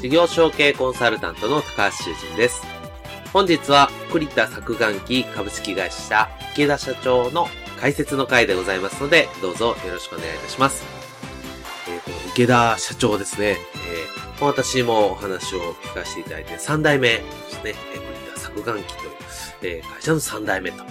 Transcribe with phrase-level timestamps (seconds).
[0.00, 2.62] 事業承継コンサルタントの高橋修人です。
[3.34, 7.48] 本日は栗田作眼機株式会社池田社長の
[7.78, 10.86] 解説の回でございますので、どうぞよろしくお願いいたします。
[11.86, 13.58] えー、この池田社長ですね、
[14.38, 19.10] えー、私もお話を聞かせていただいて3代目ですね、栗田作眼機という、
[19.62, 20.82] えー、会社の3代目と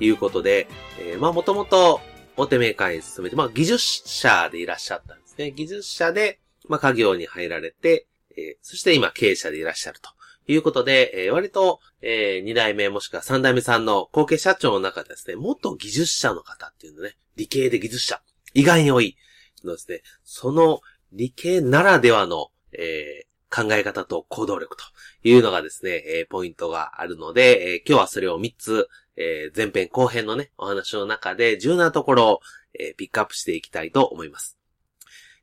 [0.00, 0.66] いうことで、
[0.98, 2.00] えー、まあもともと
[2.38, 5.50] 大手メーカーに勤めて、まあ技術者でいらっしゃったんですね。
[5.50, 10.10] 技術者で、まあ家業に入られて、え、そして今経営者でいらっしゃると
[10.46, 18.20] いうことで、え、割と、えー、2代目もしくは3代目さんの後継社長の中でですね、元技術者の方っていうのね、理系で技術者、
[18.54, 19.16] 意外に多い
[19.64, 20.80] のですね、その
[21.12, 24.84] 理系ならではの、えー、考え方と行動力と
[25.22, 32.40] いうのがですね、えー、ポイントがあるので、えー、今日はそれを3つ、えー、前編後編のね、お話の中で重要なところを、
[32.78, 34.58] え、ピックアップしていきたいと思います。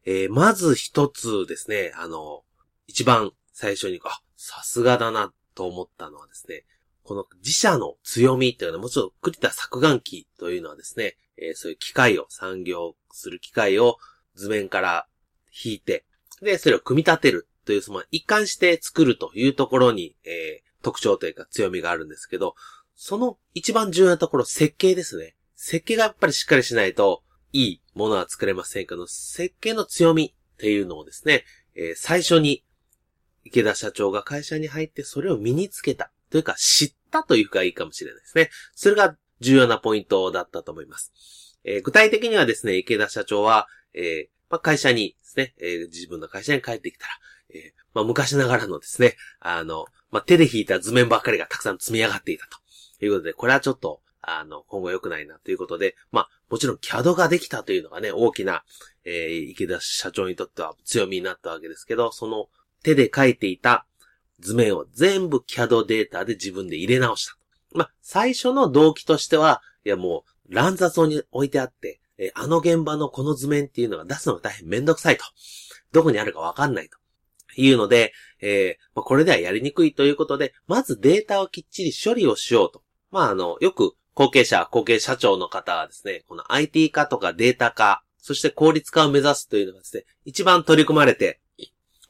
[0.06, 2.43] え、まず一つですね、あの、
[2.88, 6.66] 一番最初に、あ、さすがだなと思ったのはですね、
[7.04, 13.98] この自社の強みっていうのはもちろん栗田作眼機というのはですね、えー、そういう機械を、産業する機械を
[14.36, 15.08] 図面から
[15.64, 16.06] 引いて、
[16.42, 22.56] で、それを組み立てるという、その一貫して作るというところに、えー、特徴というか強みがあるんですけど、
[22.96, 25.36] その一番重要なところ、設計ですね。
[25.56, 27.24] 設計がやっぱりしっかりしないと、
[27.54, 31.46] いいものは作れませんけど、設計の強みっていうのをですね、
[31.76, 32.64] えー、最初に
[33.44, 36.12] 池田社長が会社に入ってそれを身につけた。
[36.34, 38.50] というか知ったというかいいかもしれないですね。
[38.74, 41.60] それが重要なポイントだったと思います。
[41.64, 47.12] えー、具体的にはですね、池田社長は、えーまあ、会社にですね、えー、自分の会社に帰ってきたら、
[47.54, 52.48] えーまあ、昔ながらのですね、あの、まあ、手で引いた図面ばっかりがたくさん積み上がっていた
[53.00, 58.64] ということで、これはちょっと、あの、今後良くないなということで、まあ、もちろん CAD ができたというのがね、大きな、
[59.04, 62.48] えー、池田社長にとっては強みになったわけですけど、その
[62.84, 63.86] 手で書いていた
[64.40, 67.38] 図面を全部 CAD データで自分で入れ直した。
[67.72, 75.24] まあ、最初の動機としては、いやもう乱雑に置いてあって、えあの現場のこの図面っていうのが出すのが大変めんどくさいと。
[75.92, 76.98] どこにあるかわかんないと。
[77.56, 82.82] いうので、えー、まあ、これではやりにくいということで、まずデータをきっちり処理をしようと。
[83.12, 91.42] まあ、あの、よく後継者、後継社長の方はですね、この IT 化とかデータ化、そして効率化を目指すというのがですね、一番取り組まれて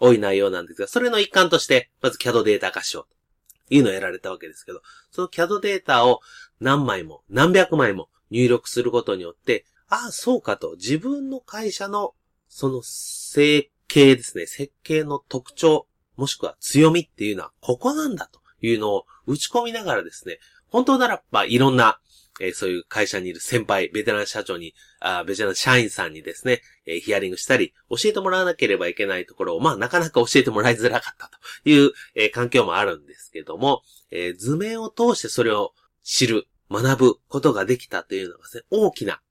[0.04, 4.82] 多い内容なんですが、それの一環として、まず CAD データ化しようというのをやられたわけですけど、
[5.12, 6.20] その CAD データを
[6.60, 12.16] 何枚も、何百枚も入力することによって、ああ、そうかと、自分の会社の、
[12.50, 15.88] その設計ですね、設計の特徴、
[16.18, 22.02] もしくは強みっていうのはここなんだというのを打ち込みながらですね、本当ならばいろんな
[22.44, 31.30] えー、そういう会社にいる先輩、ベテラン社長に、あベテラン社員さんにですね、えー、ヒアリングしたり、教えてもらわなければいけないところを、まあ、なかなか教えてもらいづらかった
[31.64, 39.22] という、えー、環境もあるんですけども、えー、図面を通してそれを知る、学ぶことができたというのがですね、大きな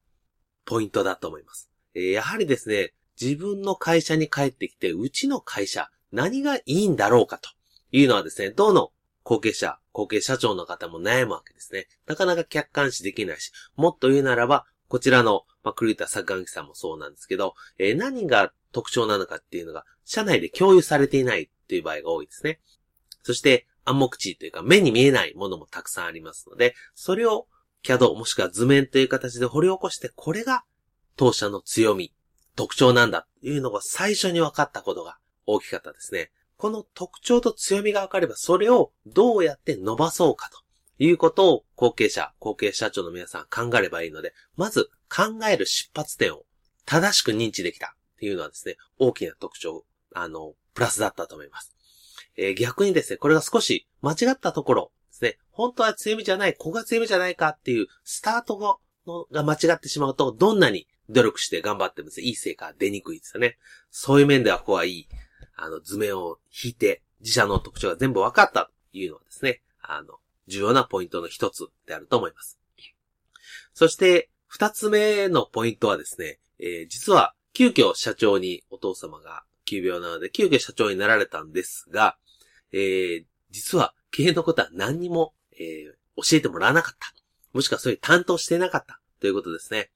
[0.64, 1.70] ポイントだと思います。
[1.94, 7.50] えー、やはりですね、自分の会社に帰ってきて、うちの会社、何がいいんだろうかと
[7.90, 8.90] いうのはですね、どの
[9.22, 11.86] 後継者、後継社長の方も悩むわけですね。
[12.06, 22.60] なかなか客観視できないし、もっと言うならば、こちらの、まあ、栗田作眼機さんもそうなんですけど、えー、何が特徴なのかっていうのが、社内で共有されていないっていう場合が多いですね。
[23.22, 27.46] そして、暗黙知というか、目に見えないものもたくさんありますので、それを
[27.82, 30.64] CAD もしくは図面という形で掘り起こして、これが
[31.16, 32.12] 当社の強み、
[32.54, 36.30] 特徴なんだというのが最初に分かったことが大きかったですね。
[36.62, 40.62] この特徴と強みが分かれば、それをどうやって伸ばそうかと
[41.03, 46.44] いうことを後継者、後継社長の皆さん考えればいいので、まず考える出発点を
[46.87, 51.75] 正しく認知できたっていうのはですね、大きな特徴、あの、プラスだったと思います。
[52.37, 55.38] えー、逆にですね、これが少し間違ったところですね。
[55.50, 63.59] 本当は強みじゃない、ここが強みじゃないかっていうスタートのが間違ってしまうと、どんなに努力して頑張っても、いい成果が出にくいですよね。
[63.91, 65.09] そういう面ではここはいい、
[65.62, 70.19] あの、図面を引いて、自社の特徴が全部分かったというのはですね、あの、
[70.49, 72.59] 重要なポイントの一つであると思います。
[73.73, 82.17] そして、二つ目のポイントはですね、えー、実は、急遽社長にお父様が急病なので、急遽社長になられたんですが、
[82.73, 87.14] えー、実は、経営のことは何にも、えー、教えてもらわなかった。
[87.53, 89.93] もしくはそういう担当してなかったということですね。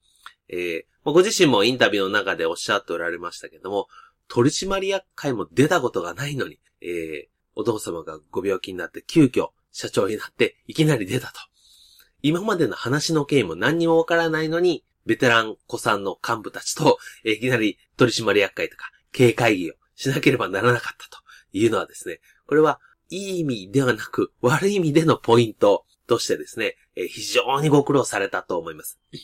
[0.47, 3.87] えー、ご自身もインタビューの中でおっしゃっておられましたけども、
[4.27, 11.33] 取締役会も出たことがないのに、えー、お父様がご病気になって急遽社長になっていきなり出たと。
[12.21, 21.23] 今までの話の経緯も何にもわからないのに、ベテラン子さんの幹部たちと、えー、いきなり取締役会とか経営会議をしなければならなかったと
[21.53, 28.99] いうのはですね、これはいい意味ではなく悪い意味でのポイントとしてですね、えー、非常にご苦労されたと思います。
[29.11, 29.21] やっ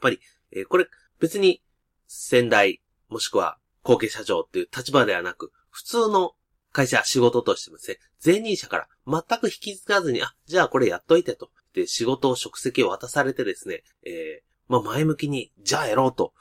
[0.00, 0.20] ぱり、
[0.52, 0.86] えー、これ
[1.18, 1.62] 別に
[2.06, 3.58] 先代もしくは
[3.88, 6.34] 後継社長っていう立場ではなく、普通の
[6.72, 11.50] 会社、仕事としてもですね、前任者から全く引き継がずに、あ、じゃあこれやっといてと。
[11.72, 16.34] で、仕事を職責を渡されてですね、えー、まあ前向きに、じゃあやろうと、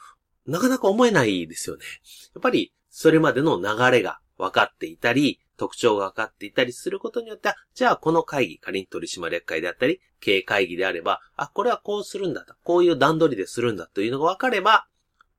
[0.46, 1.86] なかなか思えないですよね。
[2.36, 14.88] やっぱり、それまでの流れが分かっていたり、特徴が分かっていたりすることによって、じゃあこの会議、仮に取締役会であったり、経営会議であれば、あ、これはこうするんだと、こういう段取りでするんだというのが分かれば、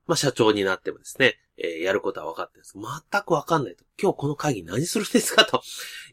[0.07, 2.73] まあ社長になってもですね、えー、やることは分かってるんです。
[2.75, 3.83] 全く分かんないと。
[4.01, 5.45] 今日この会議何するんですか？
[5.45, 5.61] と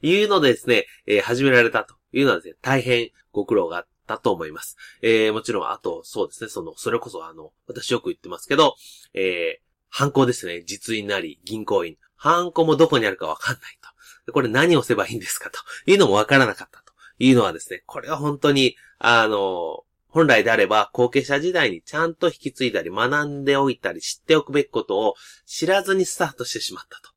[0.03, 4.77] いうのでですね、えー、始められたというのはですね、大変ご苦労があったと思います。
[5.03, 8.75] えー、もちろん、あと、そうですね、その、それこそあの、私よく言ってますけど、
[9.15, 11.97] えー、犯行ですね、実印なり、銀行員。
[12.17, 13.79] 犯行もどこにあるか分かんない
[14.27, 14.33] と。
[14.33, 15.51] これ何をすればいいんですか？
[15.51, 19.85] というのも分からなかったというのはですね、これは本当に、あの、
[20.17, 25.15] 本来であれば後継者時代にちゃんと引き継いだり学んでおいたり知っておくべきことを
[25.45, 27.11] 知らずにスタートしてしまったと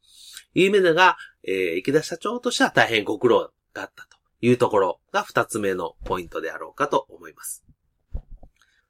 [0.53, 1.15] いう意味でが、
[1.47, 7.63] えー、池田社長としては大変ご苦労があったというところが二つ目のポイントであろうかと思います。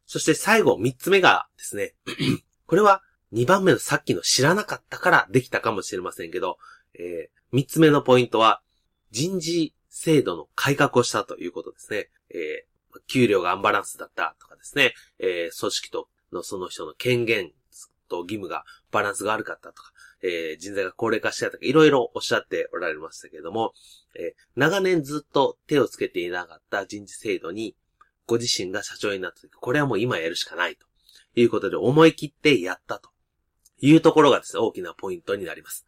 [0.07, 1.93] そして最後三つ目がですね、
[2.65, 6.57] これは二番目のさっきの知らなかったからできたかもしれませんけど、
[6.95, 8.63] えー、三つ目のポイントは
[9.11, 12.09] 人事制度の改革をしたということですね。
[12.31, 12.65] え
[13.07, 17.51] 給料がアンバランスだったとかですね、えー、組織とのその人の権限
[18.09, 19.91] と義務がバランスが悪かったとか、
[20.21, 23.73] えー、人材が高齢化してたとか、いろいろおっしゃっておられましたけれども、
[24.15, 27.75] えー、長年ずっと手をつけていなかった人事制度に、
[28.27, 30.85] ご自身が社長になった時、これはもう今やるしかないと
[31.35, 33.09] いうことで思い切ってやったと
[33.79, 35.85] いうところがですね、大きなポイントになります。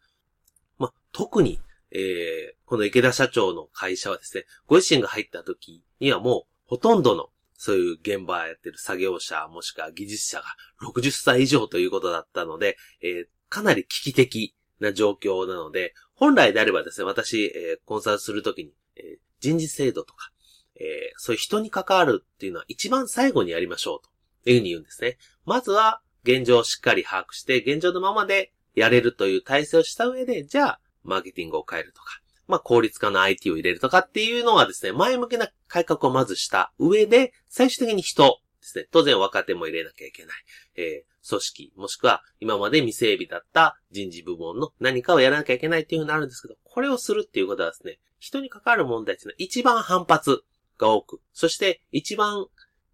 [0.78, 1.60] まあ、特に、
[1.92, 10.44] えー、この池田社長の会社はですね、ご自身が入った時にはもうほとんどのそういう現場やってる作業者、もしくは技術者が
[10.80, 20.30] 60歳以上ということだったので、えー、かなり危機的な状況なので、本来であればですね、私、えー、コンサルするときに、えー、人事制度とか、
[20.76, 24.00] えそういう人に関わるっていうのは一番最後にやりましょう
[24.42, 25.18] というふうに言うんですね。
[25.44, 32.21] まずは現状をしっかり把握して、現状のままでやれるという体制をした上で、じゃあ、マーケティングを変えるとか、
[32.52, 40.36] まあ、効率化の IT を入れるとかっていうのはですね、前向きな改革をまずした上で、最終的に人ですね、当然若手も入れなきゃいけない。
[40.76, 50.44] えー、組織、もしくは今まで未整備だった人事部門の何かをやらなきゃいけないっていうふうになるんですけど、これをするっていうことはですね、人に関わる問題っていうのは一番反発
[50.76, 52.44] が多く、そして一番、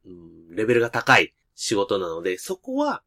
[0.07, 3.03] うん、レベルが高い仕事なので、そこは、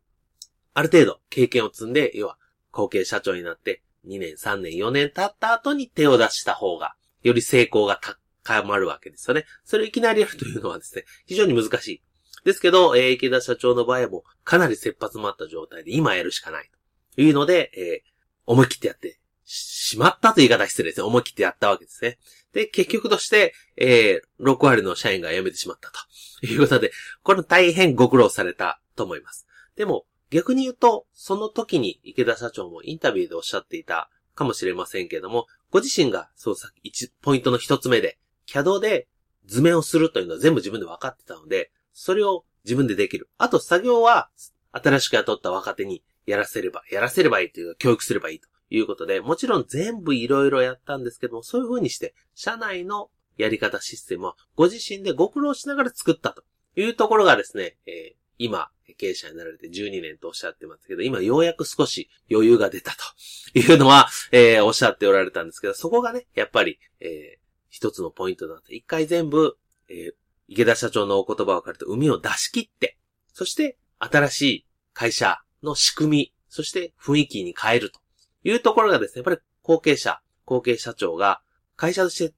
[0.73, 2.37] ある程度経験を積んで、要は、
[2.71, 7.99] 後継社長になって、2年、3年、4年経った後に手を出した方が、より成功が
[8.43, 9.45] 高まるわけですよね。
[9.63, 12.01] それをいきなりやるというのはですね、非常に難しい。
[12.43, 16.69] ですけど、えー、池田社長の場合もかなり切羽詰まった状態で今やるしかない
[17.15, 18.11] というので、えー、
[18.47, 21.03] 思い切ってやってしまったという言い方失礼ですね。
[21.05, 22.17] 思い切ってやったわけですね。
[22.53, 26.91] で、結局として、えー、6割の社員が辞めてしまったということで、
[27.23, 29.45] これ大変ご苦労されたと思います。
[29.75, 39.07] でも、逆に言うと、その時に池田社長もインタビューでおっしゃっていたかもしれませんけれども、ご自身が、そうさ、一、ポイントの一つ目で、CAD で
[39.45, 43.29] 図面をするというのは全部自分で分かってたので、それを自分でできる。
[43.37, 44.29] あと作業は、
[44.71, 56.43] 新しく雇った若手にやらせれば、やらせればいいというか、教育すればいいということで、もちろん全部いろいろやったんですけども、そういう風にして、社内のやり方システムは、ご自身でご苦労しながら作ったと
[56.75, 69.57] いうところがですね、えー、今、経営者になられて12年とおっしゃってますけど、今ようやく少し余裕が出たというのは、えー、おっしゃっておられたんですけど、そこがね、やっぱり、えー、一つのポイントだって、一回全部、
[69.89, 70.11] えー、
[70.47, 72.97] 池田社長のお言葉を借りて海を出し切って、
[73.31, 77.99] そして新しい会社の仕組み、そして雰囲気に変えると。
[78.43, 81.41] いうところがですね、やっぱり後継者、後継社長が
[81.75, 82.33] 会社として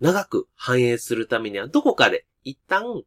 [0.00, 3.02] 長く繁栄するためにはどこかで一旦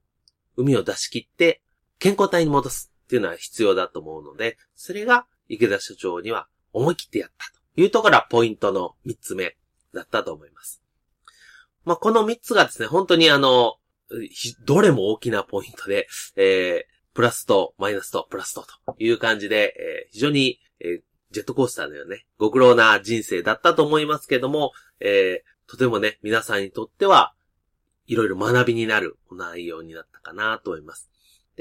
[0.58, 1.62] 海を出し切って
[2.02, 9.56] 健康体に戻すっていうのは必要だと思うので、それが池田社長には思い切ってやったというところはポイントの三つ目
[9.94, 10.82] だったと思います。
[11.86, 13.76] まあ、この三つがですね、本当にあの、
[14.66, 27.36] どれも大きなポイントで、えー、プラスとマイナスとプラスとという感じで、えー、非常に、えー、ジェットコースターのようね、ご苦労な人生だったと思いますけども、えー、とてもね、皆さんにとっては、
[28.08, 31.11] いろいろ学びになる内容になったかなと思います。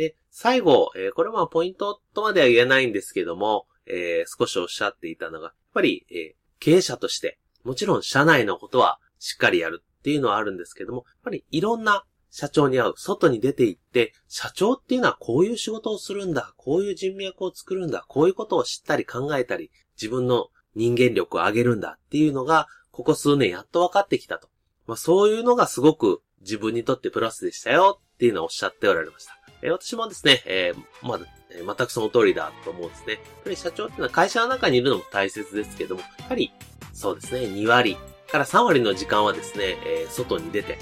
[0.01, 24.49] で、最後、えー、これはポイントとまでは言えないんですけども、えー、少しおっしゃっていたのが、やっぱり、えー、経営者として、もちろん社内のことはしっかりやるっていうのはあるんですけども、やっぱりいろんな社長に会う、外に出て行って、社長っていうのはこういう仕事をするんだ、こういう人脈を作るんだ、こういうことを知ったり考えたり、自分の人間力を上げるんだっていうのが、ここ数年やっと分かってきたと。
[24.87, 29.40] まあそういうのがすごく自分にとってプラスでしたよっていうのをおっしゃっておられました。
[29.63, 33.15] え、私もですね、えー、まだ、え、全くその通りだと思うんですね。
[33.15, 36.53] やっぱり社長っていうのは会社の中にいるのも大切ですけども、やはり、
[36.93, 37.97] そうですね、2割
[38.31, 40.79] から3割の時間はですね、えー、外に出て、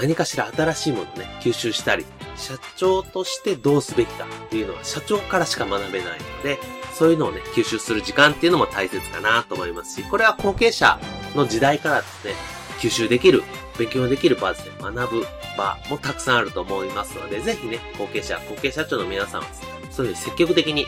[0.00, 2.04] 何かしら新しいものをね、吸収したり、
[2.36, 6.58] 社長としてどうすべきかっていうのは社長からしか学べないので、
[6.94, 10.98] そういうのをね、吸収する時間っていうのも大切かなと思いますし、これは後継者
[11.34, 12.34] の時代からですね、
[12.78, 13.42] 吸収できる、
[13.78, 19.46] 勉強できる場ですね、学ぶ場もたくさんあると思いますので、ぜひね、後継者、後継社長の皆さんは、
[19.90, 20.86] そういう積極的に、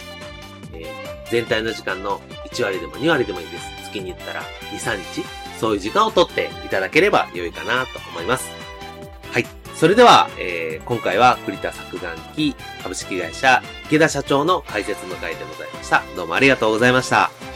[0.72, 3.78] えー、全体の時間の1割でも2割でもいいです。
[3.84, 4.42] 月に言ったら
[4.72, 5.24] 2、3日、
[5.58, 8.48] そういう時間をとっていただければ良いかなと思います。
[9.32, 9.46] はい。
[9.74, 16.02] それでは、えー、今回は栗田作眼機株式会社池田社長の解説の回でございました。
[16.16, 17.47] どうもありがとうございました。